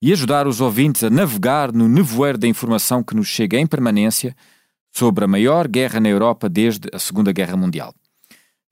[0.00, 4.36] e ajudar os ouvintes a navegar no nevoeiro da informação que nos chega em permanência
[4.92, 7.94] sobre a maior guerra na Europa desde a Segunda Guerra Mundial.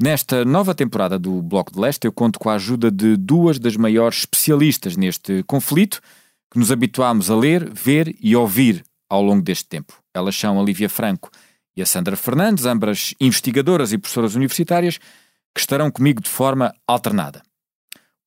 [0.00, 3.76] Nesta nova temporada do Bloco de Leste, eu conto com a ajuda de duas das
[3.76, 6.00] maiores especialistas neste conflito
[6.50, 9.94] que nos habituámos a ler, ver e ouvir ao longo deste tempo.
[10.12, 11.30] Elas são a Lívia Franco
[11.76, 14.98] e a Sandra Fernandes, ambas investigadoras e professoras universitárias,
[15.54, 17.42] que estarão comigo de forma alternada.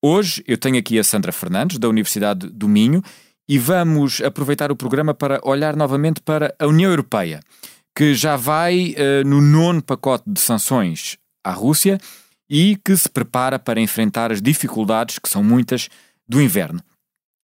[0.07, 3.01] Hoje eu tenho aqui a Sandra Fernandes, da Universidade do Minho,
[3.49, 7.39] e vamos aproveitar o programa para olhar novamente para a União Europeia,
[7.97, 11.97] que já vai uh, no nono pacote de sanções à Rússia
[12.47, 15.89] e que se prepara para enfrentar as dificuldades, que são muitas,
[16.29, 16.83] do inverno.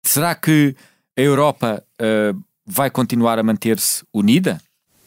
[0.04, 0.76] Será que
[1.18, 4.60] a Europa uh, vai continuar a manter-se unida?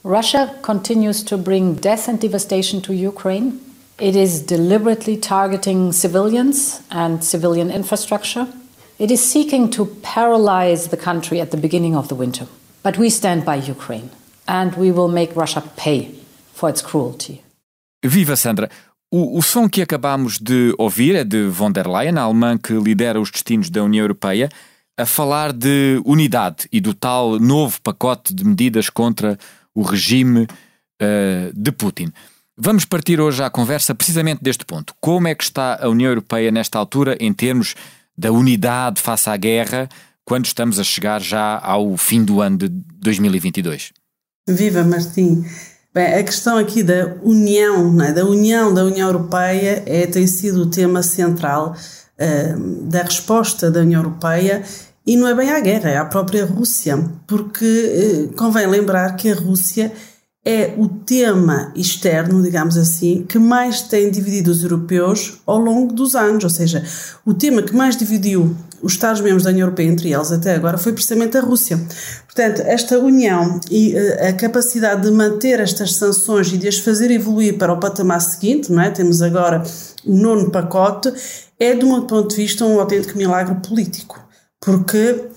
[0.04, 3.73] Russia continues to bring death and devastation to Ukraine.
[4.04, 8.48] It is deliberately targeting civilians and civilian infrastructure.
[9.00, 12.46] It is seeking to paralyze the country at the beginning of the winter.
[12.84, 14.10] But we stand by Ukraine
[14.46, 16.12] and we will make Russia pay
[16.52, 17.42] for its cruelty.
[18.04, 18.70] Viva Sandra!
[19.10, 22.74] O, o, som que acabamos de ouvir é de von der Leyen, a alemã que
[22.74, 24.50] lidera os destinos da União Europeia,
[24.98, 29.38] a falar de unidade e do tal novo pacote de medidas contra
[29.74, 32.12] o regime uh, de Putin.
[32.56, 34.94] Vamos partir hoje à conversa precisamente deste ponto.
[35.02, 37.74] Como é que está a União Europeia nesta altura em termos
[38.16, 39.90] da unidade face à guerra,
[40.24, 43.92] quando estamos a chegar já ao fim do ano de 2022?
[44.48, 45.44] Viva Martim!
[45.92, 48.12] Bem, a questão aqui da união, é?
[48.12, 53.80] da união da União Europeia é, tem sido o tema central uh, da resposta da
[53.80, 54.64] União Europeia
[55.06, 56.98] e não é bem à guerra, é à própria Rússia,
[57.28, 59.92] porque uh, convém lembrar que a Rússia
[60.46, 66.16] é o tema externo, digamos assim, que mais tem dividido os europeus ao longo dos
[66.16, 66.84] anos, ou seja,
[67.26, 70.92] o tema que mais dividiu os Estados-membros da União Europeia entre eles até agora foi
[70.92, 71.80] precisamente a Rússia.
[72.26, 77.10] Portanto, esta união e uh, a capacidade de manter estas sanções e de as fazer
[77.10, 78.90] evoluir para o patamar seguinte, não é?
[78.90, 79.64] temos agora
[80.06, 81.14] o nono pacote,
[81.58, 84.20] é, do meu ponto de vista, um autêntico milagre político,
[84.60, 85.30] porque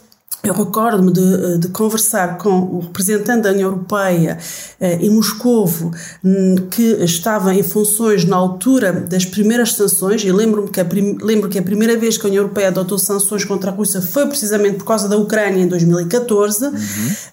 [0.46, 4.38] eu recordo-me de, eh, de, conversar com o representante da União Europeia
[4.80, 5.90] eh, em Moscovo,
[6.24, 10.86] hum, que estava em funções na altura das primeiras sanções, e lembro-me que, a
[11.22, 14.26] lembro que a primeira vez que a União Europeia adotou sanções contra a Rússia foi
[14.26, 16.64] precisamente por causa da Ucrânia em 2014.
[16.64, 16.72] Uhum.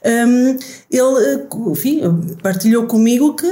[0.06, 0.58] Um,
[0.90, 2.02] ele, eh, enfim,
[2.42, 3.48] partilhou comigo que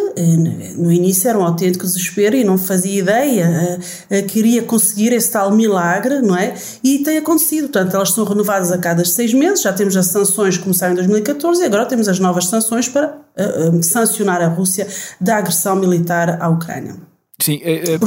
[0.78, 3.80] no início era um autêntico desespero e não fazia ideia,
[4.28, 6.54] queria conseguir esse tal milagre, não é?
[6.84, 10.58] E tem acontecido, portanto, elas são renovadas a cada seis meses já temos as sanções
[10.58, 13.08] que começaram em 2014 e agora temos as novas sanções para
[13.38, 14.88] uh, uh, sancionar a Rússia
[15.20, 16.96] da agressão militar à Ucrânia.
[17.42, 17.60] Sim,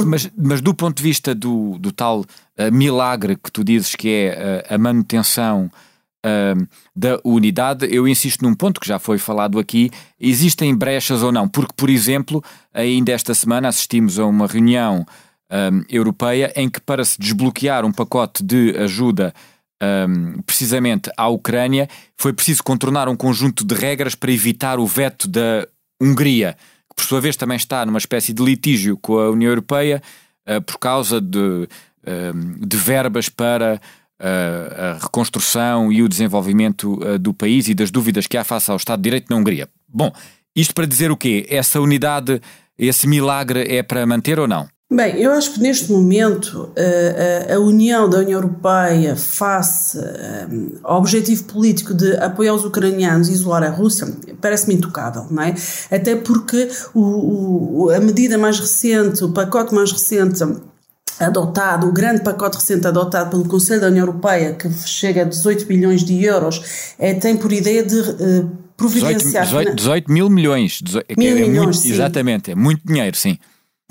[0.05, 2.23] mas, mas, do ponto de vista do, do tal
[2.71, 5.69] milagre que tu dizes que é a manutenção
[6.95, 11.49] da unidade, eu insisto num ponto que já foi falado aqui: existem brechas ou não?
[11.49, 12.41] Porque, por exemplo,
[12.73, 15.05] ainda esta semana assistimos a uma reunião
[15.89, 19.33] europeia em que, para se desbloquear um pacote de ajuda
[20.07, 21.87] um, precisamente à Ucrânia,
[22.17, 25.67] foi preciso contornar um conjunto de regras para evitar o veto da
[26.01, 26.57] Hungria,
[26.89, 30.01] que por sua vez também está numa espécie de litígio com a União Europeia
[30.47, 33.79] uh, por causa de, uh, de verbas para
[34.19, 38.77] uh, a reconstrução e o desenvolvimento do país e das dúvidas que há face ao
[38.77, 39.67] Estado de Direito na Hungria.
[39.87, 40.11] Bom,
[40.55, 41.45] isto para dizer o quê?
[41.49, 42.41] Essa unidade,
[42.77, 44.67] esse milagre é para manter ou não?
[44.91, 49.97] Bem, eu acho que neste momento a, a, a União da União Europeia face
[50.83, 54.07] ao objetivo político de apoiar os ucranianos e isolar a Rússia
[54.39, 55.55] parece-me intocável, não é?
[55.89, 60.43] Até porque o, o, a medida mais recente, o pacote mais recente
[61.19, 65.65] adotado, o grande pacote recente adotado pelo Conselho da União Europeia, que chega a 18
[65.65, 68.03] bilhões de euros, é, tem por ideia de
[68.77, 69.45] providenciar.
[69.45, 70.79] 18, 18, 18 mil milhões.
[70.79, 71.93] 18, Mil é, é milhões, muito.
[71.93, 73.39] Exatamente, é muito dinheiro, sim.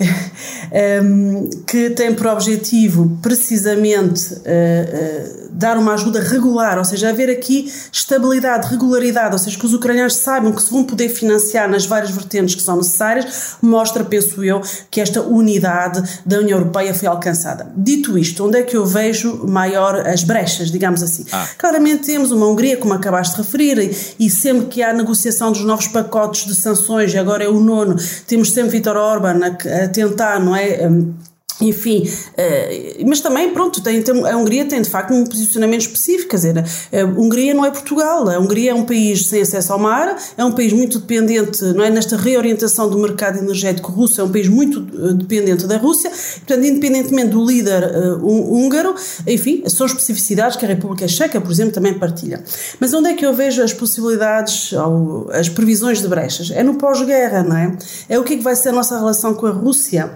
[0.01, 7.29] Um, que tem por objetivo precisamente uh, uh, dar uma ajuda regular, ou seja, haver
[7.29, 11.85] aqui estabilidade, regularidade, ou seja, que os ucranianos saibam que se vão poder financiar nas
[11.85, 14.61] várias vertentes que são necessárias, mostra, penso eu,
[14.91, 17.71] que esta unidade da União Europeia foi alcançada.
[17.75, 21.25] Dito isto, onde é que eu vejo maior as brechas, digamos assim?
[21.31, 21.47] Ah.
[21.57, 25.87] Claramente temos uma Hungria, como acabaste de referir, e, sempre que há negociação dos novos
[25.87, 27.95] pacotes de sanções, e agora é o nono,
[28.27, 30.87] temos sempre Vítor Orban a, a tentar, não é?
[30.87, 31.13] Um,
[31.61, 36.31] enfim, uh, mas também, pronto, tem, tem, a Hungria tem de facto um posicionamento específico,
[36.31, 39.79] quer dizer, a Hungria não é Portugal, a Hungria é um país sem acesso ao
[39.79, 44.23] mar, é um país muito dependente, não é, nesta reorientação do mercado energético russo, é
[44.23, 49.85] um país muito uh, dependente da Rússia, portanto, independentemente do líder uh, húngaro, enfim, são
[49.85, 52.43] especificidades que a República Checa, por exemplo, também partilha.
[52.79, 56.51] Mas onde é que eu vejo as possibilidades, ou as previsões de brechas?
[56.51, 57.77] É no pós-guerra, não é?
[58.09, 60.11] É o que é que vai ser a nossa relação com a Rússia.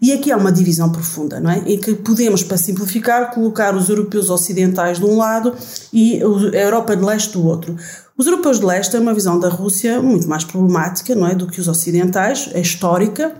[0.00, 1.58] E aqui há uma divisão profunda, não é?
[1.66, 5.54] Em que podemos, para simplificar, colocar os europeus ocidentais de um lado
[5.92, 7.76] e a Europa de leste do outro.
[8.16, 11.34] Os europeus de leste têm uma visão da Rússia muito mais problemática, não é?
[11.34, 13.34] Do que os ocidentais, é histórica,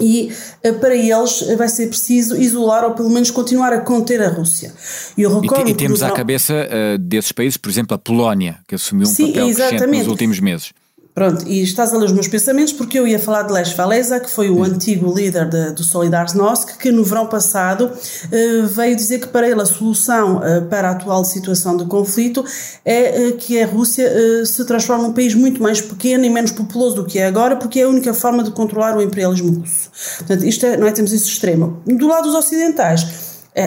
[0.00, 0.32] e
[0.80, 4.72] para eles vai ser preciso isolar ou pelo menos continuar a conter a Rússia.
[5.16, 8.58] E, eu recordo e, e temos à cabeça uh, desses países, por exemplo, a Polónia,
[8.66, 9.78] que assumiu um Sim, papel exatamente.
[9.78, 10.72] crescente nos últimos meses.
[11.18, 14.20] Pronto, e estás a ler os meus pensamentos porque eu ia falar de Lech Walesa,
[14.20, 19.18] que foi o antigo líder de, do Solidarnosc, que no verão passado uh, veio dizer
[19.18, 22.44] que para ele a solução uh, para a atual situação de conflito
[22.84, 24.08] é uh, que a Rússia
[24.46, 27.80] se transforme num país muito mais pequeno e menos populoso do que é agora, porque
[27.80, 29.90] é a única forma de controlar o imperialismo russo.
[30.18, 31.82] Portanto, isto é, não é, temos esse extremo.
[31.84, 33.04] Do lado dos ocidentais,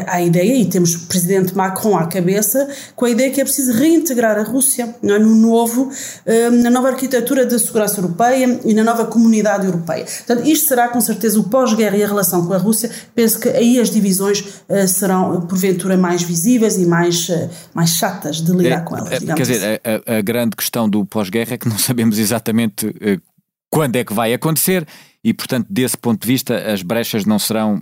[0.08, 3.74] a ideia, e temos o presidente Macron à cabeça, com a ideia que é preciso
[3.74, 5.92] reintegrar a Rússia é, no novo,
[6.62, 10.06] na nova arquitetura da segurança europeia e na nova comunidade europeia.
[10.06, 12.90] Portanto, isto será com certeza o pós-guerra e a relação com a Rússia.
[13.14, 14.44] Penso que aí as divisões
[14.88, 17.30] serão, porventura, mais visíveis e mais,
[17.74, 19.12] mais chatas de lidar é, com elas.
[19.12, 19.54] É, quer assim.
[19.54, 22.94] dizer, a, a, grande questão do pós-guerra é que não sabemos exatamente
[23.70, 24.86] quando é que vai acontecer
[25.24, 27.82] e, portanto, desse ponto de vista, as brechas não serão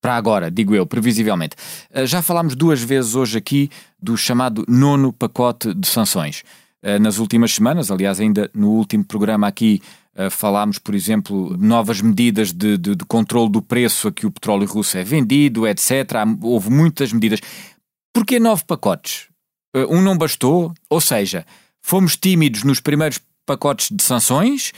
[0.00, 1.56] para agora, digo eu, previsivelmente.
[1.92, 6.42] Eh, já falámos duas vezes hoje aqui do chamado nono pacote de sanções.
[6.82, 9.82] Eh, nas últimas semanas, aliás, ainda no último programa aqui,
[10.14, 14.30] eh, falámos, por exemplo, novas medidas de, de, de controle do preço a que o
[14.30, 15.90] petróleo russo é vendido, etc.
[16.42, 17.40] Houve muitas medidas.
[18.12, 19.26] Porquê nove pacotes?
[19.90, 20.72] Um não bastou?
[20.88, 21.44] Ou seja,
[21.82, 24.72] fomos tímidos nos primeiros pacotes de sanções,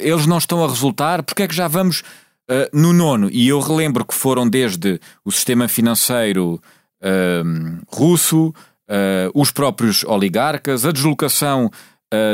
[0.00, 2.02] eles não estão a resultar, porque é que já vamos
[2.50, 6.60] Uh, no nono, e eu relembro que foram desde o sistema financeiro
[7.00, 11.70] uh, russo, uh, os próprios oligarcas, a deslocação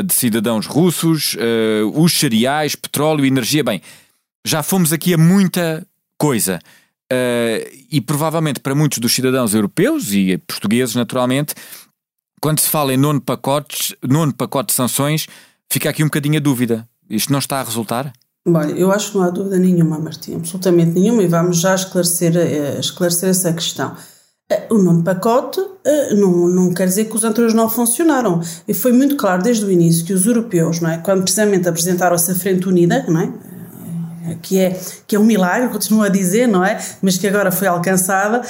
[0.05, 1.37] de cidadãos russos,
[1.93, 3.63] os cereais, petróleo, energia.
[3.63, 3.81] Bem,
[4.45, 6.59] já fomos aqui a muita coisa.
[7.89, 11.55] e provavelmente para muitos dos cidadãos europeus e portugueses, naturalmente,
[12.41, 15.27] quando se fala em nono, pacotes, nono pacote de sanções,
[15.71, 16.85] fica aqui um bocadinho a dúvida.
[17.09, 18.11] Isto não está a resultar?
[18.51, 22.33] Bom, eu acho que não há dúvida nenhuma, Martim, absolutamente nenhuma, e vamos já esclarecer,
[22.35, 23.93] uh, esclarecer essa questão.
[24.51, 28.41] Uh, o nono pacote uh, não, não quer dizer que os anteriores não funcionaram.
[28.67, 32.31] E foi muito claro desde o início que os europeus, não é, quando precisamente apresentaram-se
[32.31, 33.31] à Frente Unida, não é,
[34.35, 36.79] que é, que é um milagre, continuo a dizer, não é?
[37.01, 38.41] Mas que agora foi alcançada,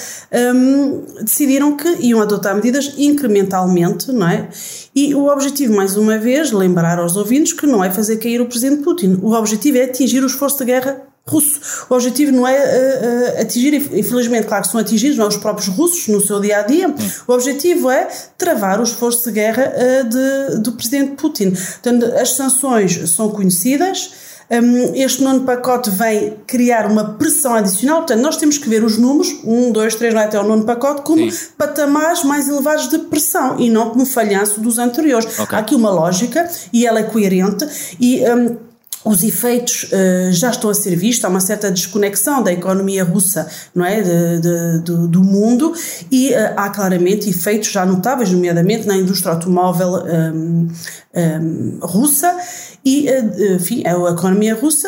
[0.55, 4.49] um, decidiram que iam adotar medidas incrementalmente, não é?
[4.95, 8.45] E o objetivo, mais uma vez, lembrar aos ouvintes que não é fazer cair o
[8.45, 9.19] presidente Putin.
[9.21, 11.85] O objetivo é atingir o esforço de guerra russo.
[11.89, 15.37] O objetivo não é uh, uh, atingir, infelizmente, claro que são atingidos, não é os
[15.37, 16.93] próprios russos no seu dia a dia.
[17.27, 18.07] O objetivo é
[18.37, 21.51] travar o esforço de guerra uh, de, do presidente Putin.
[21.51, 24.11] Portanto, as sanções são conhecidas.
[24.51, 28.97] Um, este nono pacote vem criar uma pressão adicional, portanto, nós temos que ver os
[28.97, 31.47] números, um, dois, três, não é até o nono pacote, como Sim.
[31.57, 35.39] patamares mais elevados de pressão e não como falhanço dos anteriores.
[35.39, 35.57] Okay.
[35.57, 37.67] Há aqui uma lógica e ela é coerente
[37.99, 38.23] e.
[38.23, 38.68] Um,
[39.03, 43.47] os efeitos uh, já estão a ser vistos, há uma certa desconexão da economia russa
[43.73, 45.73] não é, de, de, do, do, mundo
[46.11, 50.67] e uh, há claramente efeitos já notáveis, nomeadamente na indústria automóvel um,
[51.15, 52.37] um, russa
[52.83, 54.87] e, uh, enfim, a economia russa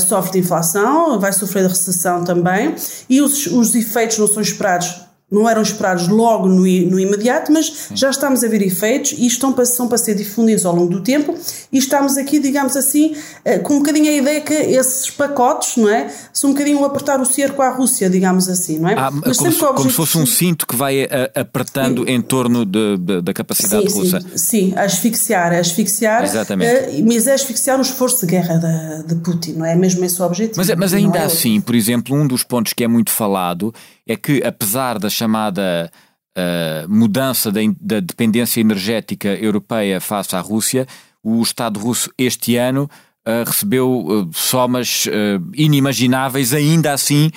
[0.00, 2.74] sofre de inflação, vai sofrer de recessão também
[3.08, 7.88] e os, os efeitos não são esperados não eram esperados logo no, no imediato, mas
[7.94, 11.02] já estamos a ver efeitos e estão para, são para ser difundidos ao longo do
[11.02, 11.34] tempo
[11.72, 15.88] e estamos aqui, digamos assim, eh, com um bocadinho a ideia que esses pacotes, não
[15.88, 16.12] é?
[16.32, 18.94] São um bocadinho apertar o cerco à Rússia, digamos assim, não é?
[18.96, 22.12] Ah, mas como, se, como se fosse um cinto que vai eh, apertando sim.
[22.12, 24.20] em torno de, de, da capacidade sim, russa.
[24.20, 27.00] Sim, sim, asfixiar, asfixiar, Exatamente.
[27.00, 29.74] Uh, mas é asfixiar o esforço de guerra de, de Putin, não é?
[29.74, 30.58] Mesmo esse o objetivo.
[30.58, 33.74] Mas, mas ainda é assim, por exemplo, um dos pontos que é muito falado
[34.06, 35.90] é que, apesar da chamada
[36.36, 40.86] uh, mudança da, da, dependência energética europeia face à Rússia,
[41.22, 42.88] o Estado russo este ano
[43.26, 45.06] uh, recebeu uh, somas
[45.54, 47.30] inimagináveis, ainda assim,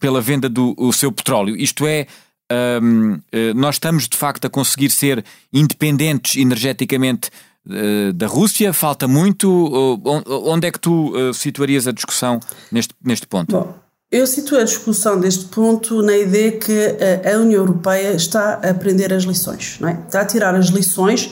[0.00, 1.56] pela venda do seu petróleo.
[1.56, 2.06] Isto é.
[2.82, 3.18] Um,
[3.54, 7.30] nós estamos de facto a conseguir ser independentes energeticamente
[8.14, 8.72] da Rússia?
[8.72, 10.02] Falta muito?
[10.26, 12.40] Onde é que tu situarias a discussão
[12.72, 13.52] neste, neste ponto?
[13.52, 13.74] Bom,
[14.12, 19.10] eu situo a discussão deste ponto na ideia que a União Europeia está a aprender
[19.10, 19.98] as lições, não é?
[20.06, 21.30] Está a tirar as lições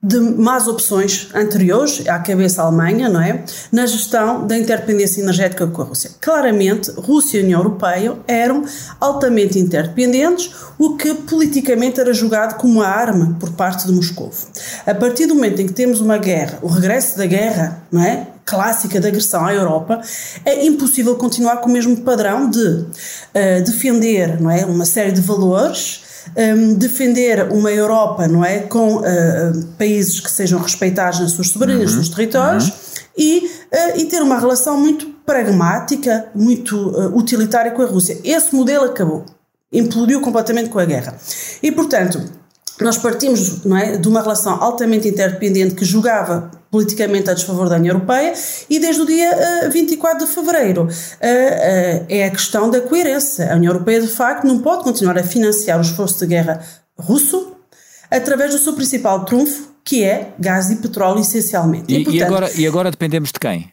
[0.00, 3.44] de más opções anteriores, à cabeça a Alemanha, não é?
[3.72, 6.10] Na gestão da interdependência energética com a Rússia.
[6.20, 8.64] Claramente, Rússia e União Europeia eram
[9.00, 14.30] altamente interdependentes, o que politicamente era julgado como uma arma por parte de Moscou.
[14.86, 18.28] A partir do momento em que temos uma guerra, o regresso da guerra, não é?
[18.48, 20.00] Clássica de agressão à Europa,
[20.42, 22.86] é impossível continuar com o mesmo padrão de uh,
[23.64, 26.00] defender não é, uma série de valores,
[26.34, 29.02] um, ehm, defender uma Europa não é, com uh,
[29.76, 31.98] países que sejam respeitados nas suas soberanias, uhum.
[31.98, 32.74] nos seus territórios, uhum.
[33.18, 36.74] e, uh, e ter uma relação muito pragmática, muito
[37.14, 38.18] utilitária com a Rússia.
[38.24, 39.26] Esse modelo acabou.
[39.70, 41.14] Implodiu completamente com a guerra.
[41.62, 42.18] E, portanto,
[42.80, 47.76] nós partimos não é, de uma relação altamente interdependente que julgava politicamente a desfavor da
[47.76, 48.34] União Europeia
[48.68, 53.52] e desde o dia uh, 24 de fevereiro uh, uh, é a questão da coerência.
[53.52, 56.62] A União Europeia, de facto, não pode continuar a financiar o esforço de guerra
[56.98, 57.54] russo
[58.10, 61.92] através do seu principal trunfo, que é gás e petróleo, essencialmente.
[61.92, 63.72] E, e, portanto, e agora, e agora dependemos de quem?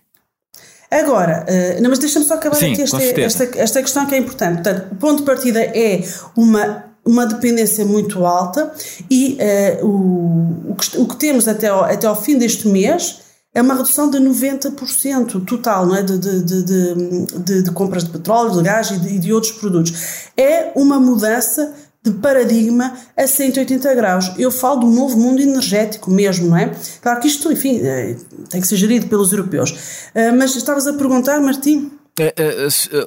[0.90, 1.46] Agora,
[1.82, 4.62] não, mas deixa-me só acabar Sim, aqui esta, esta, esta, questão que é importante.
[4.62, 6.04] Portanto, o ponto de partida é
[6.38, 8.72] uma uma dependência muito alta
[9.10, 9.38] e
[9.82, 13.20] uh, o, o, que, o que temos até ao, até ao fim deste mês
[13.54, 16.04] é uma redução de 90% total não é?
[16.04, 19.94] de, de, de, de, compras de petróleo, de gás e de, de outros produtos.
[20.36, 24.32] É uma mudança de paradigma a 180 graus.
[24.38, 26.76] Eu falo do novo mundo energético mesmo, não é?
[27.02, 28.18] Claro que isto, enfim, eh,
[28.50, 30.10] tem que ser gerido pelos europeus.
[30.14, 31.92] Eh, mas estavas a perguntar, Martim?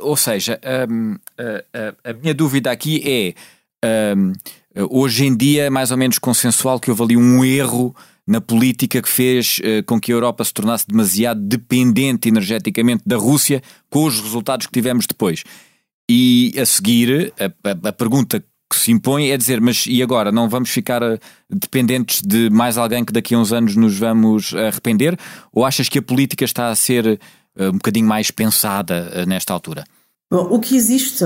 [0.03, 1.17] ou seja, hum,
[2.05, 4.33] a minha dúvida aqui é um,
[4.91, 7.95] hoje em dia é mais ou menos consensual que houve ali um erro
[8.27, 13.17] na política que fez uh, com que a Europa se tornasse demasiado dependente energeticamente da
[13.17, 15.45] Rússia, com os resultados que tivemos depois.
[16.11, 20.31] E a seguir, a, a, a pergunta que se impõe é dizer, mas e agora?
[20.31, 21.19] Não vamos ficar eh,
[21.49, 25.19] dependentes de mais alguém que daqui a uns anos nos vamos arrepender?
[25.51, 27.19] Ou achas que a política está a ser
[27.59, 29.85] um bocadinho mais pensada nesta altura?
[30.31, 31.25] Bom, o que existe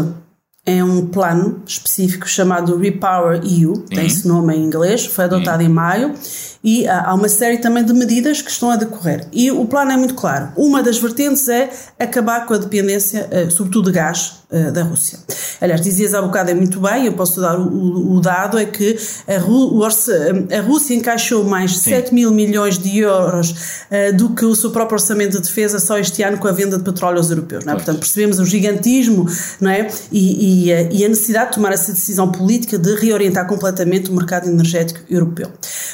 [0.64, 3.82] é um plano específico chamado Repower EU, Sim.
[3.88, 5.68] tem esse nome em inglês, foi adotado Sim.
[5.68, 6.14] em maio,
[6.62, 9.26] e há uma série também de medidas que estão a decorrer.
[9.32, 10.52] E o plano é muito claro.
[10.56, 15.18] Uma das vertentes é acabar com a dependência, eh, sobretudo de gás, eh, da Rússia.
[15.60, 18.98] Aliás, dizias há bocado é muito bem, eu posso dar o, o dado, é que
[19.26, 24.44] a, Rú, a, Rússia encaixou mais de 7 mil milhões de euros uh, do que
[24.44, 27.30] o seu próprio orçamento de defesa só este ano com a venda de petróleo aos
[27.30, 27.64] europeus.
[27.64, 27.76] Não é?
[27.76, 29.26] Portanto, percebemos o gigantismo
[29.60, 29.88] não é?
[30.10, 34.48] E, e, e, a necessidade de tomar essa decisão política de reorientar completamente o mercado
[34.48, 35.50] energético europeu.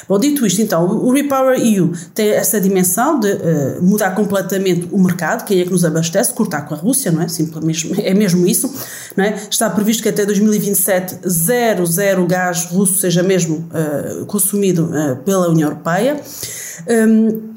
[0.07, 4.99] Bom, dito isto, então, o Repower EU tem essa dimensão de uh, mudar completamente o
[4.99, 7.27] mercado, quem é que nos abastece, cortar com a Rússia, não é?
[7.27, 8.73] Simplesmente, é mesmo isso.
[9.17, 9.33] É?
[9.49, 15.49] Está previsto que até 2027 zero, zero gás russo seja mesmo uh, consumido uh, pela
[15.49, 16.21] União Europeia.
[16.87, 17.49] Um,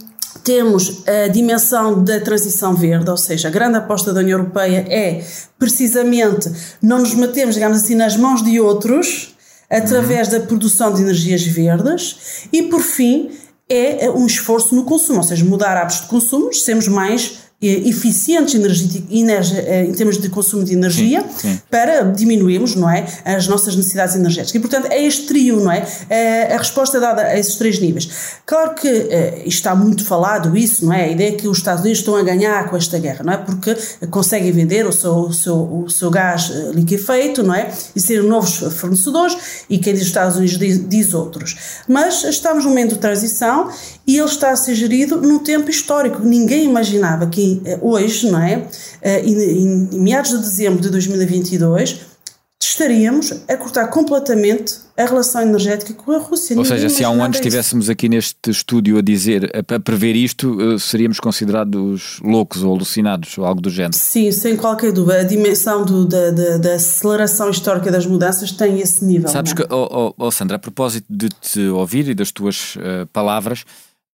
[0.42, 5.24] temos a dimensão da transição verde, ou seja, a grande aposta da União Europeia é
[5.58, 9.36] precisamente não nos metemos, digamos assim, nas mãos de outros
[9.70, 10.38] através uhum.
[10.38, 13.30] da produção de energias verdes e, por fim,
[13.68, 18.54] é um esforço no consumo, ou seja, mudar hábitos de consumo, sermos mais eh, eficientes
[18.54, 21.60] eh, em termos de consumo de energia sim, sim.
[21.70, 24.54] para diminuirmos não é, as nossas necessidades energéticas.
[24.54, 25.86] E, portanto, é este trio, não é?
[26.10, 28.08] é a resposta dada a esses três níveis.
[28.44, 31.04] Claro que uh, está muito falado isso, não é?
[31.04, 33.36] A ideia é que os Estados Unidos estão a ganhar com esta guerra, não é?
[33.36, 33.76] Porque
[34.10, 37.70] conseguem vender o seu, o seu, o seu gás liquefeito, não é?
[37.94, 39.36] E ser novos fornecedores,
[39.70, 41.56] e quem diz os Estados Unidos diz, diz outros.
[41.86, 43.70] Mas estamos num momento de transição
[44.06, 46.22] e ele está a ser gerido num tempo histórico.
[46.22, 48.66] Ninguém imaginava que eh, hoje, não é?
[49.00, 52.12] Eh, em, em meados de dezembro de 2022,
[52.60, 56.56] estaríamos a cortar completamente a relação energética com a Rússia.
[56.56, 60.58] Ou seja, se há um ano estivéssemos aqui neste estúdio a dizer, a prever isto,
[60.60, 63.94] eh, seríamos considerados loucos ou alucinados ou algo do género.
[63.96, 65.20] Sim, sem qualquer dúvida.
[65.20, 69.28] A dimensão do, da, da, da, aceleração histórica das mudanças tem esse nível.
[69.28, 69.64] Sabes não?
[69.64, 69.66] É?
[69.66, 73.64] que, oh, oh, Sandra, a propósito de te ouvir e das tuas uh, palavras,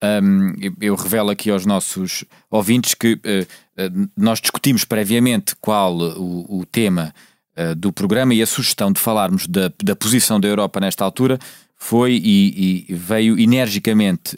[0.03, 6.61] um, eu revelo aqui aos nossos ouvintes que uh, uh, nós discutimos previamente qual o,
[6.61, 7.15] o tema
[7.57, 11.38] uh, do programa e a sugestão de falarmos da, da posição da Europa nesta altura
[11.75, 14.35] foi e, e veio energicamente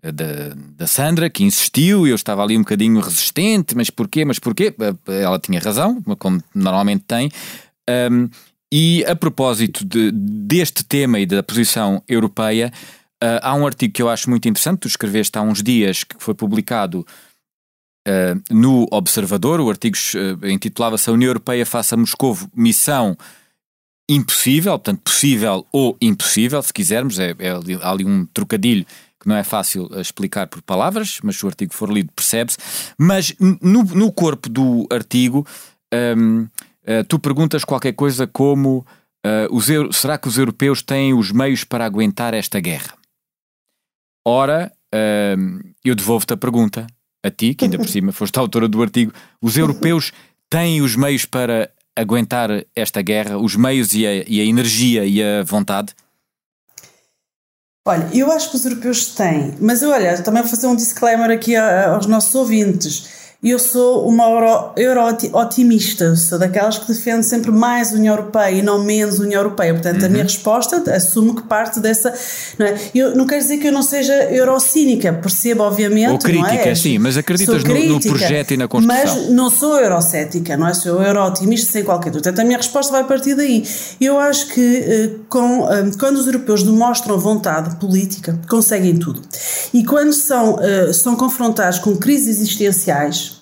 [0.00, 4.72] da, da, Sandra, que insistiu, eu estava ali um bocadinho resistente, mas porquê, mas porquê?
[5.08, 7.32] Ela tinha razão, como normalmente tem.
[7.90, 8.28] Um,
[8.70, 12.72] e a propósito de, deste tema e da posição europeia,
[13.22, 16.16] Uh, há um artigo que eu acho muito interessante, tu escreveste há uns dias, que
[16.18, 17.06] foi publicado
[18.06, 19.60] uh, no Observador.
[19.60, 23.16] O artigo uh, intitulava-se A União Europeia face a Moscou, missão
[24.08, 27.18] impossível, portanto, possível ou impossível, se quisermos.
[27.18, 28.84] É, é, há ali um trocadilho
[29.18, 32.58] que não é fácil explicar por palavras, mas se o artigo for lido, percebe-se.
[32.98, 35.44] Mas no, no, corpo do artigo,
[36.14, 36.46] um,
[37.08, 38.86] tu perguntas qualquer coisa como.
[39.26, 42.94] Uh, será que os europeus têm os meios para aguentar esta guerra?
[44.28, 46.84] Ora, uh, eu devolvo-te a pergunta,
[47.24, 50.10] a ti, que ainda por cima foste a autora do artigo: os europeus
[50.50, 55.22] têm os meios para aguentar esta guerra, os meios e a, e a energia e
[55.22, 55.94] a vontade?
[57.86, 61.54] Olha, eu acho que os europeus têm, mas olha, também vou fazer um disclaimer aqui
[61.54, 64.24] aos nossos ouvintes eu sou uma
[64.76, 69.74] euro-otimista, sou daquelas que defende sempre mais União Europeia e não menos União Europeia.
[69.74, 70.06] Portanto, uhum.
[70.06, 70.28] a minha uhum.
[70.28, 72.12] resposta assumo que parte dessa.
[72.58, 72.76] Não, é?
[72.94, 76.10] eu, não quero dizer que eu não seja eurocínica, percebo, obviamente.
[76.10, 76.74] Ou crítica, é?
[76.74, 79.16] sim, mas acreditas no, no, projeto e na construção.
[79.16, 80.74] Mas não sou eurocética, não é?
[80.74, 82.30] Sou euro-otimista sem qualquer dúvida.
[82.30, 83.64] Portanto, a minha resposta vai partir daí.
[84.00, 89.20] Eu acho que eh, com, eh, quando os europeus demonstram vontade política, conseguem tudo.
[89.72, 93.35] E quando são, eh, são confrontados com crises existenciais,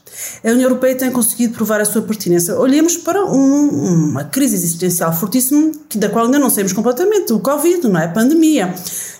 [0.44, 2.58] a União Europeia tem conseguido provar a sua pertinência.
[2.58, 3.68] Olhemos para um,
[4.10, 8.04] uma crise existencial fortíssima, da qual ainda não saímos completamente, o Covid, não é?
[8.06, 8.74] A pandemia.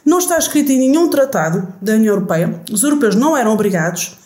[0.04, 4.16] Não está escrito em nenhum tratado da União Europeia, os europeus não eram obrigados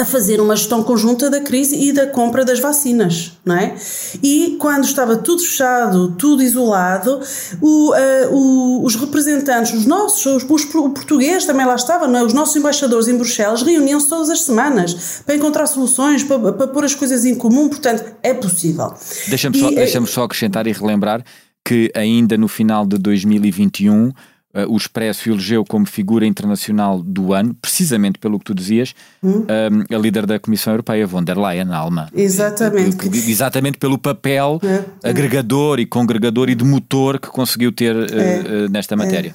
[0.00, 3.74] a fazer uma gestão conjunta da crise e da compra das vacinas, não é?
[4.22, 7.20] E quando estava tudo fechado, tudo isolado,
[7.60, 12.20] o, uh, o, os representantes, os nossos, os, os, o português também lá estava, não
[12.20, 12.24] é?
[12.24, 16.84] os nossos embaixadores em Bruxelas reuniam-se todas as semanas para encontrar soluções, para, para pôr
[16.84, 18.94] as coisas em comum, portanto, é possível.
[19.28, 21.22] Deixa-me só, deixa só acrescentar e relembrar
[21.62, 24.12] que ainda no final de 2021
[24.52, 29.46] Uh, o Expresso elegeu como figura internacional do ano, precisamente pelo que tu dizias, hum?
[29.46, 32.08] um, a líder da Comissão Europeia, von der Leyen, alemã.
[32.12, 33.06] Exatamente.
[33.30, 35.10] Exatamente pelo papel é, é.
[35.10, 39.32] agregador e congregador e de motor que conseguiu ter uh, uh, nesta matéria.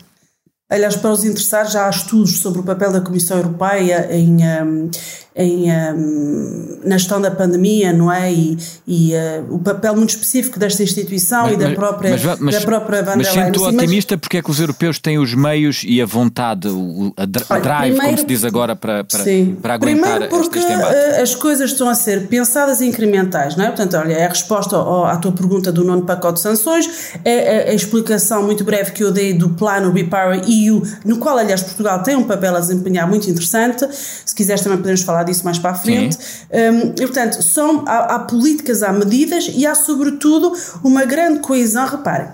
[0.67, 4.89] Aliás, para os interessados, já há estudos sobre o papel da Comissão Europeia em, um,
[5.36, 8.34] em, um, na gestão da pandemia, não é?
[8.34, 12.56] E, e uh, o papel muito específico desta instituição mas, e da própria, mas, mas,
[12.56, 16.01] da própria Van Mas sendo otimista porque é que os europeus têm os meios e
[16.01, 19.23] a vontade, o, a, drive, primeiro, como se diz agora, para, para,
[19.62, 20.71] para aguentar primeiro porque este?
[20.71, 23.67] Eh, as coisas estão a ser pensadas incrementais, não é?
[23.67, 26.89] Portanto, olha, é a resposta ao, à tua pergunta do nono pacote de sanções,
[27.23, 31.38] é a, a explicação muito breve que eu dei do plano Repower EU, no qual,
[31.38, 33.88] aliás, Portugal tem um papel a desempenhar muito interessante.
[33.91, 36.17] Se quiseres também podemos falar disso mais para a frente.
[36.51, 41.86] Um, e, portanto, são, há, há, políticas, há medidas e há, sobretudo, uma grande coesão.
[41.86, 42.30] Reparem,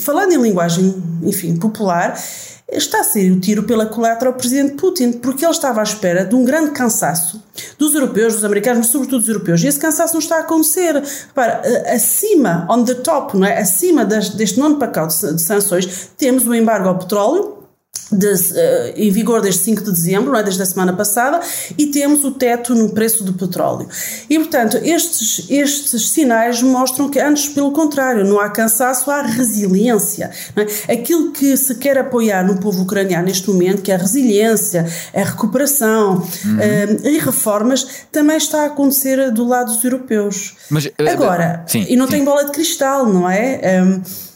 [0.00, 2.18] falando em linguagem, enfim, popular,
[2.72, 6.24] está a sair o tiro pela culatra ao presidente Putin, porque ele estava à espera
[6.24, 7.42] de um grande cansaço
[7.78, 9.62] dos europeus, dos americanos, mas sobretudo dos europeus.
[9.62, 10.94] E esse cansaço não está a acontecer.
[10.94, 13.58] Repara, acima, on the top, não é?
[13.58, 17.59] acima das, deste nono pacote de sanções, temos o embargo ao petróleo,
[18.12, 18.36] de, uh,
[18.96, 20.42] em vigor desde 5 de dezembro, não é?
[20.42, 21.40] desde a semana passada,
[21.78, 23.88] e temos o teto no preço do petróleo.
[24.28, 30.30] E, portanto, estes, estes sinais mostram que, antes, pelo contrário, não há cansaço, há resiliência.
[30.56, 30.94] É?
[30.94, 35.22] Aquilo que se quer apoiar no povo ucraniano neste momento, que é a resiliência, a
[35.22, 36.56] recuperação uhum.
[36.56, 40.56] uh, e reformas, também está a acontecer do lado dos europeus.
[40.68, 42.12] Mas, uh, Agora, sim, e não sim.
[42.12, 43.82] tem bola de cristal, não é?
[43.82, 44.29] Um, é,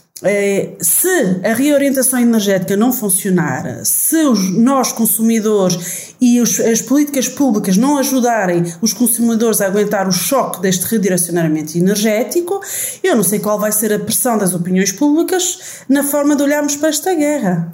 [0.79, 7.75] se a reorientação energética não funcionar, se os, nós consumidores e os, as políticas públicas
[7.75, 12.61] não ajudarem os consumidores a aguentar o choque deste redirecionamento energético,
[13.03, 16.77] eu não sei qual vai ser a pressão das opiniões públicas na forma de olharmos
[16.77, 17.73] para esta guerra.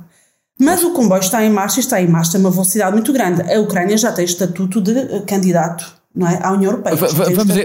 [0.60, 3.42] Mas o comboio está em marcha e está em marcha a uma velocidade muito grande.
[3.52, 6.40] A Ucrânia já tem estatuto de candidato não é?
[6.42, 6.96] à União Europeia.
[6.96, 7.14] vamos,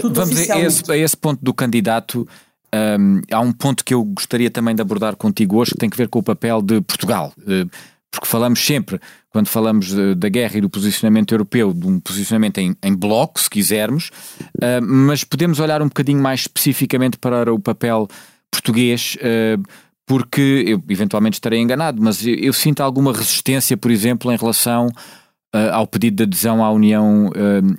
[0.03, 2.27] vamos a, esse, a esse ponto do candidato
[2.73, 5.97] Um, há um ponto que eu gostaria também de abordar contigo hoje que tem que
[5.97, 7.33] ver com o papel de Portugal.
[7.39, 7.69] Uh,
[8.11, 8.99] porque falamos sempre,
[9.29, 13.39] quando falamos de, da guerra e do posicionamento europeu, de um posicionamento em, em bloco,
[13.39, 14.09] se quisermos,
[14.55, 18.07] uh, mas podemos olhar um bocadinho mais especificamente para o papel
[18.51, 19.61] português, uh,
[20.05, 24.87] porque eu eventualmente estarei enganado, mas eu, eu, sinto alguma resistência, por exemplo, em relação
[24.87, 27.29] uh, ao pedido de adesão à União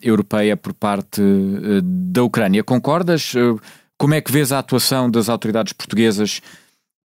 [0.03, 1.22] Europeia por parte
[1.83, 2.62] da Ucrânia.
[2.62, 3.33] Concordas?
[3.98, 6.40] Como é que vês a atuação das autoridades portuguesas?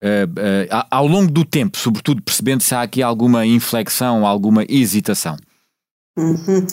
[0.04, 5.38] Uh, uh, ao longo do tempo, sobretudo percebendo se há aqui alguma inflexão, alguma hesitação?
[6.18, 6.66] Uhum.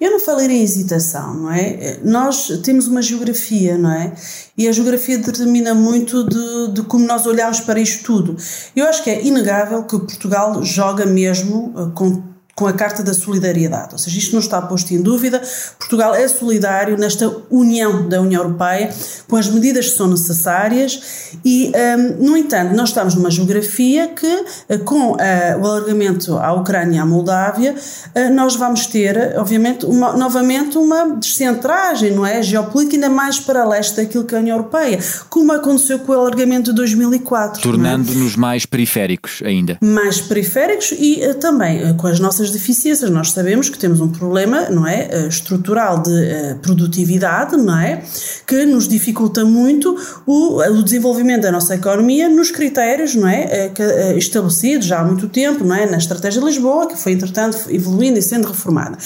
[0.00, 1.98] Eu não falei em hesitação, não é?
[2.04, 4.14] Nós temos uma geografia, não é?
[4.56, 8.36] E a geografia determina muito de, de, como nós olhamos para isto tudo.
[8.76, 12.22] Eu acho que é inegável que Portugal joga mesmo uh, com
[12.58, 13.90] com a Carta da Solidariedade.
[13.92, 15.40] Ou seja, isto não está posto em dúvida.
[15.78, 18.92] Portugal é solidário nesta união da União Europeia,
[19.28, 21.70] com as medidas que são necessárias e,
[22.18, 25.16] um, no entanto, nós estamos numa geografia que, eh, com uh,
[25.60, 31.16] o alargamento à Ucrânia e à Moldávia, uh, nós vamos ter, obviamente, uma, novamente uma
[31.16, 32.42] descentragem, não é?
[32.42, 34.98] Geopolítica ainda mais para leste daquilo que é a União Europeia,
[35.30, 37.60] como aconteceu com o alargamento de 2004.
[37.60, 37.62] É?
[37.62, 38.36] Tornando-nos é?
[38.36, 39.78] mais periféricos ainda.
[39.80, 43.10] Mais periféricos e uh, também com as nossas deficiências.
[43.10, 48.02] Nós sabemos que temos um problema, não é, eh, estrutural de uh, produtividade, não é,
[48.46, 54.14] que nos dificulta muito o, o, desenvolvimento da nossa economia nos critérios, não é, uh,
[54.14, 57.58] uh, estabelecidos já há muito tempo, não é, na estratégia de Lisboa, que foi entretanto
[57.70, 58.98] evoluindo e sendo reformada.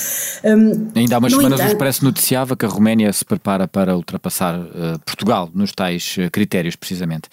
[0.45, 3.97] Um, Ainda há umas semanas entanto, o Expresso noticiava que a Roménia se prepara para
[3.97, 4.61] ultrapassar
[5.05, 7.29] Portugal nos tais critérios, precisamente.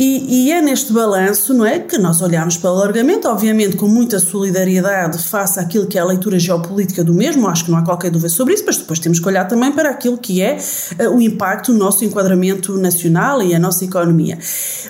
[0.00, 3.88] E, e, é neste balanço, não é, que nós olhamos para o alargamento, obviamente com
[3.88, 7.82] muita solidariedade face àquilo que é a leitura geopolítica do mesmo, acho que não há
[7.84, 10.56] qualquer dúvida sobre isso, mas depois temos que olhar também para aquilo que é
[11.00, 14.38] uh, o impacto do nosso enquadramento nacional e a nossa economia.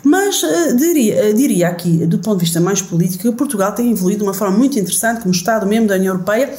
[0.04, 3.90] Mas uh, diria, uh, diria aqui, do ponto de vista mais político, que Portugal tem
[3.90, 6.50] evoluído de uma forma muito interessante como Estado membro da União Europeia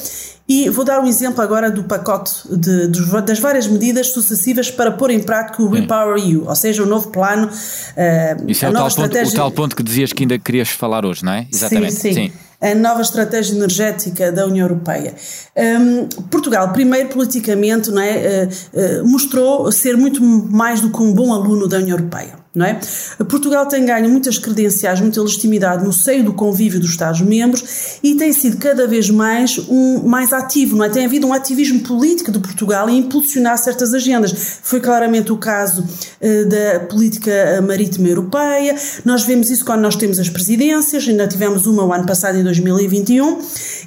[0.50, 4.90] e vou dar um exemplo agora do pacote de, de, das várias medidas sucessivas para
[4.90, 7.46] pôr em prática o Repower EU, ou seja, o novo plano.
[7.46, 9.22] Uh, Isso é o tal, estratégia...
[9.22, 11.46] ponto, o tal ponto que dizias que ainda querias falar hoje, não é?
[11.52, 11.92] Exatamente.
[11.92, 12.12] sim.
[12.12, 12.14] sim.
[12.14, 15.14] sim a nova estratégia energética da União Europeia.
[15.56, 21.10] Um, Portugal, primeiro politicamente, não é, uh, uh, mostrou ser muito mais do que um
[21.14, 22.80] bom aluno da União Europeia não é?
[23.28, 28.32] Portugal tem ganho muitas credenciais, muita legitimidade no seio do convívio dos Estados-membros e tem
[28.32, 30.88] sido cada vez mais um mais ativo, não é?
[30.88, 34.32] Tem havido um ativismo político de Portugal em impulsionar certas agendas.
[34.62, 38.74] Foi claramente o caso uh, da política marítima europeia.
[39.04, 42.42] Nós vemos isso quando nós temos as presidências, ainda tivemos uma o ano passado em
[42.42, 43.38] 2021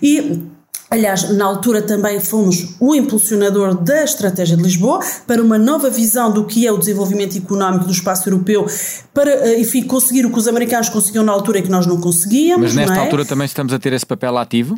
[0.02, 0.53] e
[0.94, 6.32] Aliás, na altura também fomos o impulsionador da Estratégia de Lisboa para uma nova visão
[6.32, 8.68] do que é o desenvolvimento económico do espaço europeu,
[9.12, 12.00] para, eh, enfim, conseguir o que os americanos conseguiam na altura e que nós não
[12.00, 12.76] conseguíamos.
[12.76, 13.00] Mas nesta é?
[13.00, 14.76] altura também estamos a ter esse papel ativo?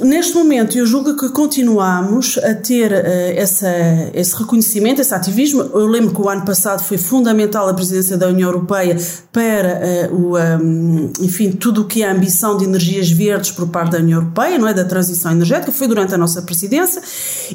[0.00, 2.96] Neste momento, eu julgo que continuamos a ter uh,
[3.36, 3.68] essa,
[4.14, 5.62] esse reconhecimento, esse ativismo.
[5.62, 8.96] Eu lembro que o ano passado foi fundamental a presidência da União Europeia
[9.30, 13.68] para uh, o, um, enfim, tudo o que é a ambição de energias verdes por
[13.68, 17.02] parte da União Europeia, não é, da transição energética, foi durante a nossa presidência,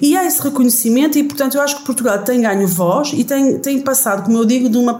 [0.01, 3.57] e há esse reconhecimento e, portanto, eu acho que Portugal tem ganho voz e tem,
[3.59, 4.97] tem passado, como eu digo, de, uma,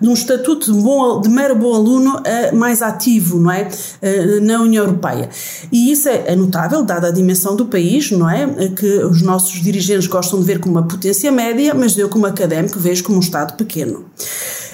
[0.00, 4.44] de um estatuto de, bom, de mero bom aluno a mais ativo, não é, uh,
[4.44, 5.28] na União Europeia.
[5.72, 8.46] E isso é notável, dada a dimensão do país, não é?
[8.68, 12.78] Que os nossos dirigentes gostam de ver como uma potência média, mas eu, como académico,
[12.78, 14.04] vejo como um Estado pequeno.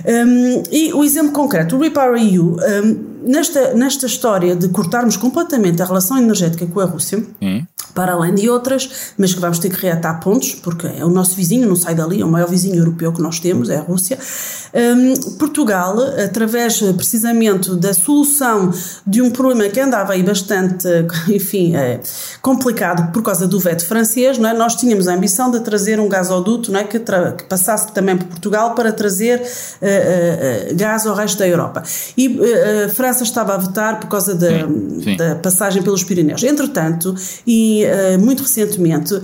[0.05, 5.83] Um, e o exemplo concreto, o Repower EU, um, nesta, nesta história de cortarmos completamente
[5.83, 7.63] a relação energética com a Rússia, hum.
[7.95, 11.35] Para além de outras, mas que vamos ter que reatar pontos, porque é o nosso
[11.35, 14.19] vizinho, não sai dali, é o maior vizinho europeu que nós temos, é a Rússia.
[14.75, 18.73] Um, Portugal, através precisamente da solução
[19.07, 20.87] de um problema que andava aí bastante,
[21.29, 22.01] enfim, é,
[22.43, 24.55] complicado por causa do veto francês, não é?
[24.55, 26.85] nós tínhamos a ambição de trazer um gasoduto não é?
[26.85, 31.83] que, que passasse também por Portugal para trazer uh, uh, gás ao resto da Europa.
[32.17, 35.17] E uh, a França estava a vetar por causa da, sim, sim.
[35.17, 36.43] da passagem pelos Pirineus.
[36.43, 37.15] Entretanto,
[37.47, 37.76] e
[38.19, 39.15] muito recentemente,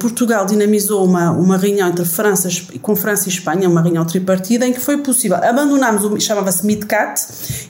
[0.00, 2.48] Portugal dinamizou uma, uma reunião entre França,
[2.82, 7.20] com França e Espanha, uma reunião tripartida, em que foi possível abandonarmos o chamava-se MidCat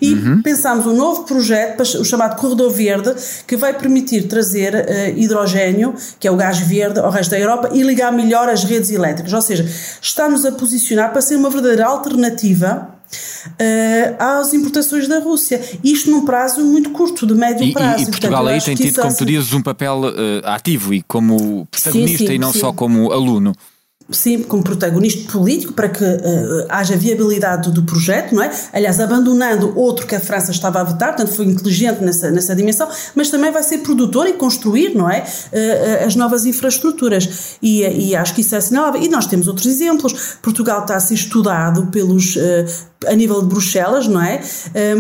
[0.00, 0.42] e uhum.
[0.42, 3.14] pensámos um novo projeto, o chamado Corredor Verde,
[3.46, 7.70] que vai permitir trazer uh, hidrogênio, que é o gás verde, ao resto da Europa
[7.72, 9.32] e ligar melhor as redes elétricas.
[9.32, 9.68] Ou seja,
[10.00, 12.93] está-nos a posicionar para ser uma verdadeira alternativa
[13.46, 15.60] Uh, às importações da Rússia.
[15.82, 18.00] Isto num prazo muito curto, de médio prazo.
[18.00, 20.12] E, e Portugal Portanto, aí tem tido, como tu dizes, um papel uh,
[20.44, 22.60] ativo e como protagonista sim, sim, e não sim.
[22.60, 23.52] só como aluno.
[24.10, 28.50] sim, como protagonista político para que uh, haja viabilidade do projeto, não é?
[28.72, 32.88] Aliás, abandonando outro que a França estava a vetar, portanto foi inteligente nessa, nessa dimensão,
[33.14, 35.20] mas também vai ser produtor e construir, não é?
[35.20, 37.56] Uh, as novas infraestruturas.
[37.62, 39.02] E, e acho que isso é assinalável.
[39.02, 40.36] E nós temos outros exemplos.
[40.42, 42.40] Portugal está a ser estudado pelos uh,
[43.08, 44.40] a nível de Bruxelas, não é?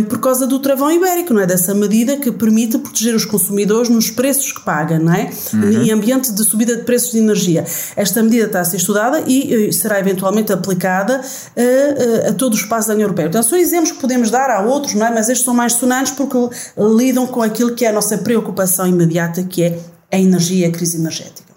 [0.08, 1.46] Por causa do travão ibérico, não é?
[1.46, 5.30] Dessa medida que permite proteger os consumidores nos preços que pagam, não é?
[5.52, 5.82] Uhum.
[5.82, 7.64] Em ambiente de subida de preços de energia.
[7.96, 12.56] Esta medida está a ser estudada e será eventualmente aplicada a, a, a todo o
[12.56, 13.26] espaço da União Europeia.
[13.26, 15.10] Então, são exemplos que podemos dar a outros, não é?
[15.10, 16.36] Mas estes são mais sonantes porque
[16.78, 19.78] lidam com aquilo que é a nossa preocupação imediata, que é
[20.10, 21.54] a energia e a crise energética.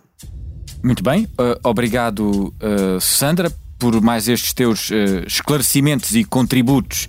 [0.83, 7.07] Muito bem, uh, obrigado, uh, Sandra por mais estes teus uh, esclarecimentos e contributos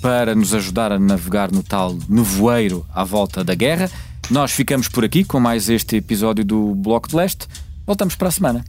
[0.00, 3.90] para nos ajudar a navegar no tal nevoeiro à volta da guerra.
[4.30, 7.46] Nós ficamos por aqui com mais este episódio do Bloco de Leste.
[7.86, 8.64] Voltamos para a semana.